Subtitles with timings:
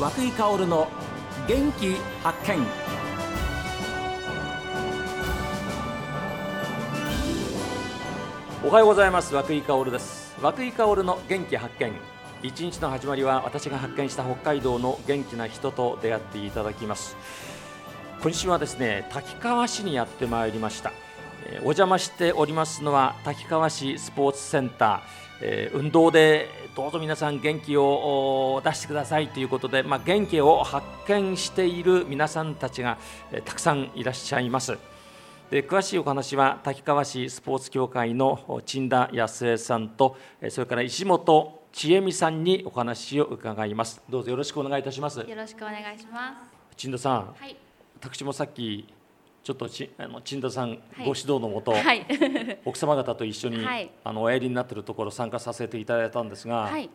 [0.00, 0.88] 和久井薫の
[1.46, 2.66] 元気発見。
[8.64, 9.34] おはようございます。
[9.34, 10.34] 和久井薫です。
[10.40, 11.92] 和久井薫の元気発見。
[12.42, 17.14] 一日の始まりは私が発見した北海道の元気な人と出会っていただきます。
[18.22, 20.92] 今週はですね滝川市にやってまいりました。
[21.60, 25.00] お邪魔しておりますのは滝川市スポーツセンター、
[25.42, 32.98] えー運動でどうぞ皆さん元気をお出してくださいということで、まあ、元気を発見している皆さんたちが、
[33.32, 34.78] えーたくさんいらっしゃいます。
[35.50, 46.76] で詳しいお話は滝川市スポーツ協会の陳田康江さんとえーそれから石本千恵美さんにお話を伺いますどうぞよろしくお願いいたしますよろしくお願いします。
[46.76, 47.56] 陳田さんはい。
[48.00, 48.86] 私もさっき
[49.42, 52.06] ちょっとちあの陳田さんごい指導のもと、はい。
[52.64, 56.90] 奥様方と一緒に、はいあのおやりになっているところ参加させていただいたんですが、はい。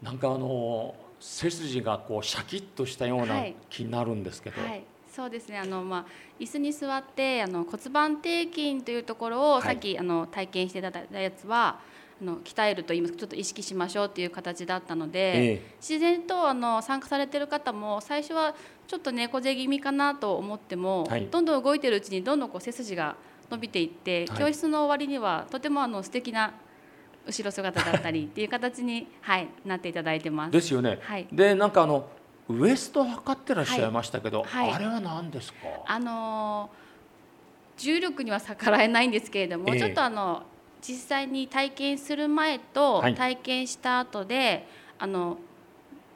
[0.00, 4.84] なんかあの背筋がこうシャキッとしたようなはい気になるんですけど、はい。
[5.08, 5.58] そうですね。
[5.58, 6.06] あのまあ
[6.38, 11.80] 椅子に座ってあの骨盤底筋というところを、はいさっきあの体験していただいたやつは。
[12.20, 15.62] あの鍛えると言いますかちょっと意識しましょうっていう形だったので、ええ。
[15.80, 18.54] 自然とあの参加されてる方も最初は
[18.86, 21.26] ちょっと猫背気味かなと思っても、はい。
[21.30, 23.16] どんどん動いてるうちにどんどんこう背筋が
[23.50, 24.38] 伸びていって、はい。
[24.38, 26.54] 教室の終わりにはとてもあの素敵な
[27.26, 30.52] 後ろ姿だったりっていう形に、 はい、なっていただいてます。
[30.52, 31.26] ですよね、はい。
[31.32, 32.08] でなんかあの
[32.48, 34.66] ウエスト測ってらっしゃいましたけど、はい。
[34.66, 34.74] はい。
[34.74, 35.58] あれは何ですか？
[35.86, 36.84] あのー
[37.76, 39.80] 重力には逆らえないんですけれども、ええ。
[39.80, 40.44] ちょっとあの
[40.86, 43.14] 実際に体験する前とはい。
[43.14, 44.66] 体験した後で、
[44.98, 45.38] あの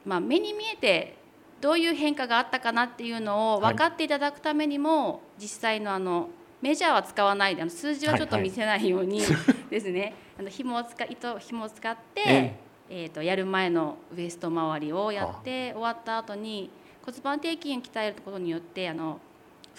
[0.04, 1.16] まあ目に見えて
[1.60, 3.72] どういう変化があったかなっていうのをはい。
[3.72, 6.28] 分かっていただくためにも、実際のあの
[6.60, 8.50] メジャーは使わないであの数字はちょっとはいはい。
[8.50, 9.22] 見せないように
[9.70, 12.54] ですね、あの紐を使糸紐を使って、え
[12.90, 13.04] え。
[13.06, 16.70] ー、とやる前のウエスト周りをやって終わった後に
[17.04, 19.20] 骨盤底筋を鍛えることによってあの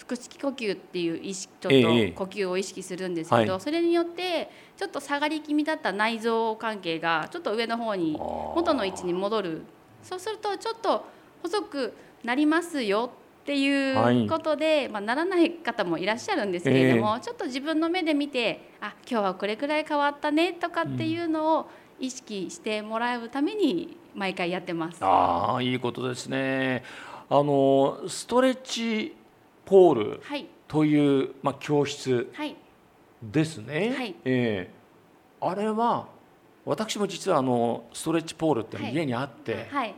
[0.06, 8.16] 腹式呼吸っていう意識ちょええっと呼吸を意識するんですけど、はいそれによってちょっと下がり気味だった内臓関係がちょっと上の方に
[8.54, 9.62] 元の位置に戻る。
[10.02, 11.04] そうするとちょっと
[11.42, 11.92] 細く
[12.24, 13.10] なりますよ
[13.42, 14.24] っていはい。
[14.26, 21.66] うことで、まあ、ならない方もいらっしゃるんですけれども、ちょっと自分の目で見てあ今日はこれくらい変わったねとかっていうのを
[21.98, 24.98] 意識してもらうために毎回やってます。
[25.02, 26.82] ああいいことですね。
[27.28, 29.14] あのストレッチ
[29.70, 32.56] ポールはい、という、まあ、教室はい、
[33.22, 34.16] ですね、はい。
[34.24, 34.70] ええ。
[35.40, 36.08] あれは
[36.64, 38.92] 私も実はあのストレッチポールってはい。
[38.92, 39.94] 家にあって、はい、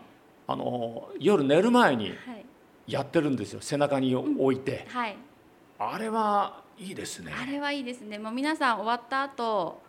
[0.46, 2.44] あの夜寝る前にはい、
[2.86, 5.16] やってるんですよ背中に置いて、はい。
[5.78, 7.32] あれはいいですね。
[7.34, 8.18] あれはいいですね。
[8.18, 9.80] もう皆さん終わった後、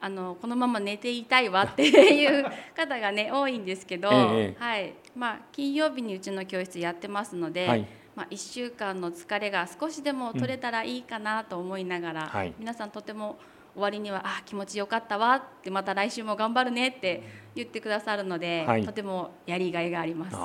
[0.00, 4.62] あのこのまま寝ていたいわっていう 方がね多いんですけど、ええ。
[4.62, 4.94] はい。
[5.16, 12.52] まあ金曜日にうちの教室やってますので、はいまあ一週間の疲れが少しでも取れたらいいかなと思いながら、はい。
[12.58, 13.38] 皆さんとても
[13.72, 17.22] 終わりにはあ気持ちよかったわってまた来週も頑張るねって
[17.54, 18.84] 言ってくださるので、はい。
[18.84, 20.36] とてもやりがいがあります。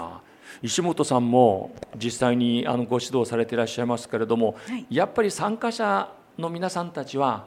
[0.62, 4.86] 石本さんも実際にあのご指導されていらっしゃいますけれども、はい。
[4.90, 7.46] やっぱり参加者の皆さんたちは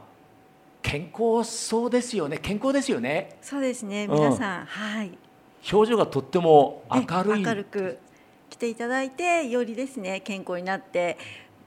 [0.83, 2.37] 健康そうですよね。
[2.37, 3.39] 健康ですよね。
[3.41, 4.05] そうですね。
[4.05, 4.13] うん。
[4.13, 5.17] 皆さん、はい。
[5.73, 7.97] 表情がとっても明るいえ明るく
[8.49, 11.17] 来ていただいて、よりですね健康になって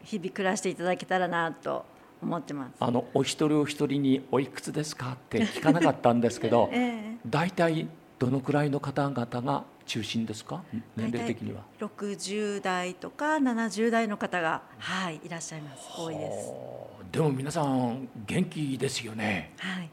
[0.05, 1.85] 日々暮らしていただけたらなと
[2.23, 2.73] 思ってます。
[2.81, 5.13] あのお一人お一人においくつですか？
[5.13, 7.89] って聞かなかったんですけど ええ大体
[8.19, 10.63] どのくらいの方々が中心ですか？
[10.97, 11.63] 年齢的には。
[11.81, 15.89] 60代とか70代の方がはいいらっしゃいます。
[15.97, 16.49] 多いです。
[16.49, 16.55] は
[17.01, 19.91] あでも皆さん元気ですよねはい。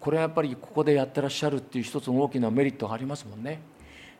[0.00, 3.60] これはやっぱりここでやってらっしゃるっていう一つの大きなメリットがありますもんね。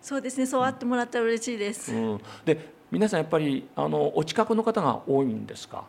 [0.03, 0.47] そうですね。
[0.47, 1.95] そうあってもらったら嬉しいです。
[1.95, 5.85] うん、で皆さんやっぱりあのお近くの方が多いんですか？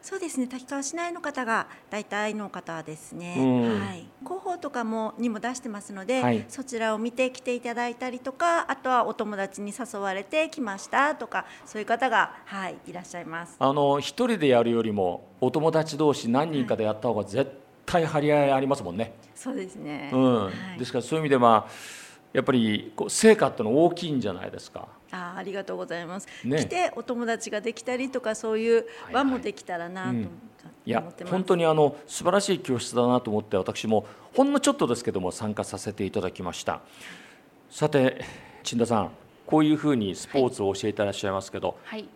[0.00, 0.46] そうですね。
[0.46, 3.34] 滝川市内の方が大体の方ですね。
[3.38, 4.06] うんはい。
[4.22, 13.56] 広報とかもにも出してますので、はいそちらを見て来ていただいたりとか、あとはお友達に誘われて来ましたとか、そういう方がはいいらっしゃいます。
[13.58, 17.50] あの一人でやるよりもお友達同士何人かでやった方が絶
[17.84, 19.12] 対張り合いありますもんね。
[19.34, 20.10] そうですね。
[20.12, 21.66] うんはいですからそういう意味では
[22.36, 24.86] やっぱりこう成果ってのは大きいんじゃないですか？
[25.10, 26.28] あーありがとうございます。
[26.44, 31.32] ね来てお友達ができたりとかそういう輪もできたらなと思うんいやってます。
[31.32, 34.04] 本当にあの素晴らしい教室だなと思って私も
[34.34, 36.82] ほんのちょっとですけども参加させていただきました
[37.70, 38.22] さて
[38.62, 39.10] 陳田さん
[39.46, 42.06] こういうふうにスポーツを教えていらっしゃいますけど、はい。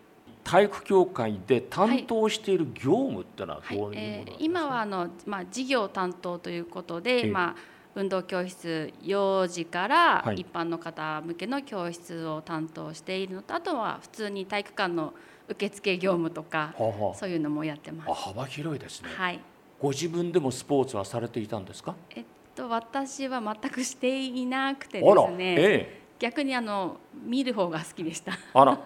[0.43, 7.55] 体育協会で担当している業務ってのははいどういうものなんですか、えー今はあの、まあ、事業担当ということで、ええまあ、
[7.93, 15.13] 運動教室幼児からはい一般の方向けの教室を担当しているのと、あとは普通に体育館の
[15.49, 18.13] 受付業務とかはあはそういうのもやってます。
[18.13, 19.09] 幅広いですね。
[19.13, 19.39] はい。
[19.79, 21.95] ご自分でもスポーツはされていたんですか？
[22.11, 22.23] えっ
[22.55, 25.55] と私は全くしていなくてで、すね。
[25.57, 28.31] え逆にあの見る方が好きでした。
[28.33, 28.79] え、あら、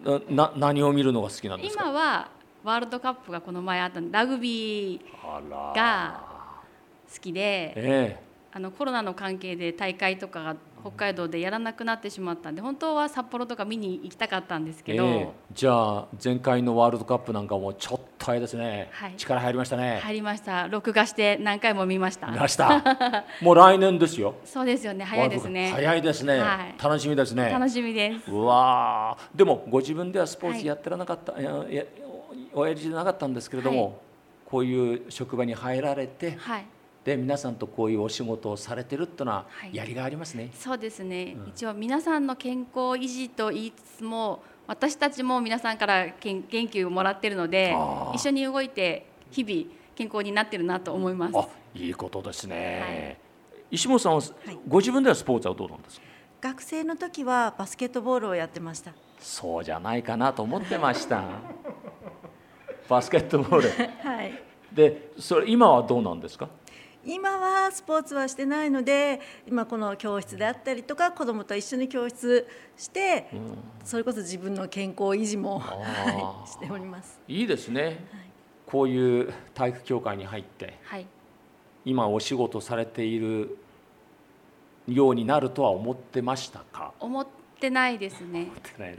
[0.00, 1.84] なな何を見るのが好きなんですか？
[1.84, 2.30] 今は
[2.64, 6.31] ワールドカップがこの前あったラグビーが
[7.12, 15.28] 好きで、えあのコロナの関係で大会とかが北海道でやらなくなってしまったんで本当は札幌とか見に行きたかったんですえけど、ええ。
[15.54, 19.14] じゃあ前回のワールドカップなんかもちょっとあれですね、はい。
[19.16, 20.68] 力入りましたね、入りました。
[20.68, 22.26] 録画して何回も見ました。
[22.26, 22.84] 見ました。
[23.40, 24.34] もう来年ですよ。
[24.44, 25.04] そうですよね。
[25.04, 25.70] 早いですね。
[25.72, 26.82] 早いですね、はい。
[26.82, 27.48] 楽しみですね。
[27.48, 28.30] 楽しみです。
[28.30, 29.38] うわー。
[29.38, 30.60] でもご自分ではスポーはい。
[30.60, 31.84] ツやってらなかった、い、やいや
[32.52, 33.92] おやりじゃなかったんですけれども、はい。
[34.44, 36.66] こういう職場に入られてはい
[37.04, 39.74] で皆さんとこういうお仕事をされてるってのははい。
[39.74, 41.48] やりがありますね、そうですね、うん。
[41.48, 42.68] 一応皆さんの健康
[43.00, 47.74] 維持と言いつつも私たちも皆さんからけん元気をもらってるので
[48.14, 51.36] 一緒に動いて日々健康になってるなと思います。
[51.36, 54.22] あいいことですね、は石本さんは、
[54.68, 56.06] ご自分ではスポーツはどうなんですか？
[56.42, 58.92] 学生の時はバスケットボールをやってました。
[59.18, 61.22] そうじゃないかなと思ってました。
[62.88, 63.70] バスケットボール。
[64.08, 64.32] はい。
[64.72, 66.48] でそれ今はどうなんですか？
[67.04, 72.46] 今はスポーツはしてないので今この教室であったりとか子どもと一緒に教室
[72.76, 73.26] して、
[73.84, 75.62] それこそ自分の健康維持も、
[76.46, 77.20] しております。
[77.26, 78.04] いいですね、
[78.66, 81.06] こういう体育協会に入ってはい。
[81.84, 83.58] 今お仕事されている
[84.86, 86.92] ようになるとは思ってましたか？
[87.00, 87.26] 思っ
[87.58, 88.48] てないですね。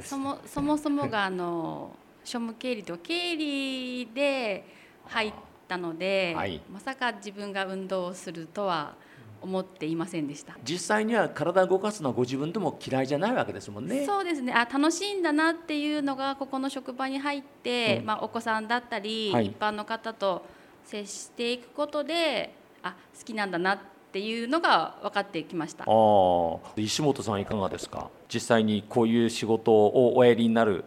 [0.02, 1.92] そもそもそもがあの
[2.24, 4.66] 庶務経理と経理で
[5.08, 5.34] 入っ
[5.74, 6.62] たので、はい。
[6.72, 8.96] まさか自分が運動をするとは
[9.42, 10.56] 思っていませんでした。
[10.64, 14.06] 実際には体を動かすのはご自分でも嫌いじゃないわけですもんね。
[14.06, 14.54] そうですね。
[14.54, 18.06] あ楽しいんだなっていうのがここの職場に入って、うん。
[18.06, 19.48] まあ、お子さんだったり、はい。
[19.48, 20.44] 一般の方と
[20.86, 22.54] 接していくことで
[22.84, 23.80] あ好きなんだなっ
[24.12, 25.86] ていうのが分かってきました。
[25.86, 28.10] ああ石本さんいかがですか？
[28.32, 30.86] 実際にこういう仕事をおやりになる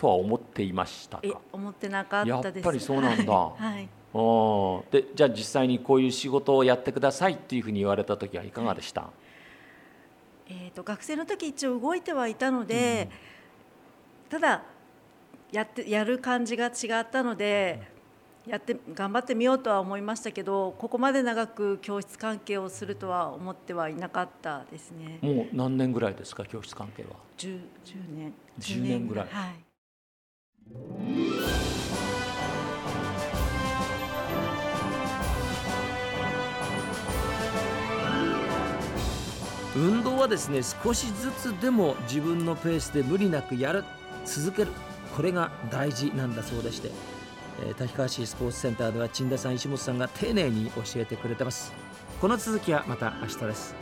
[0.00, 1.22] とは思っていましたか？
[1.24, 2.56] え思ってなかったです。
[2.56, 3.32] やっぱりそうなんだ。
[3.36, 3.62] はい。
[3.74, 9.08] はいあーでじゃあ実際にこういう仕事をやってくださいっていうふうに言われた時はいかがでした、
[10.48, 13.08] えー、と学生の時一応動いてはいたので、
[14.28, 14.64] ただ
[15.52, 17.82] やってやる感じが違ったので、
[18.48, 25.20] やって頑張ってみようとは思いましたけどここまで長く教室関係をするとは思ってはいなかったですね。
[25.22, 26.44] もう何年ぐらいですか？
[26.44, 27.10] 教室関係は。
[27.38, 28.34] 10, 10年。
[28.58, 29.28] 10年ぐらい。
[29.30, 29.69] はい
[39.76, 43.84] 運動はですね少しずつでも自分のペースで無理なくやる
[44.24, 44.72] 続ける。
[45.16, 46.90] これが大事なんだそうでして、
[47.62, 51.72] えー滝川市スポーツセンターでは陳田さん石本さんが丁寧に教えてくれてます。
[52.20, 53.79] この続きはまた明日です。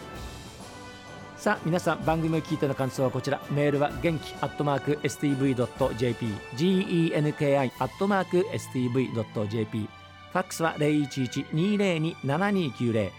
[1.39, 3.41] さあ皆さん番組を聞いての感想はこちら。
[3.51, 6.27] メールは元気アットマーク STV.jp
[6.57, 9.89] genki アットマーク STV.jp
[10.33, 13.13] ファックスは011-202-7290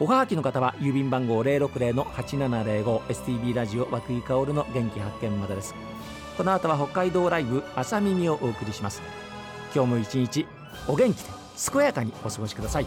[0.00, 5.74] おはがきの方は郵便番号060-8705 STB ラジオ和久井薫の元気発見までです。
[6.38, 9.02] この後は北海道ライブ朝耳をお送りします。
[9.74, 10.46] 今日も一日
[10.88, 11.28] お元気で
[11.70, 12.86] 健やかにお過ごしください。